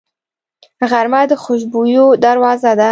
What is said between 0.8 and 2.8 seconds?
غرمه د خوشبویو دروازه ده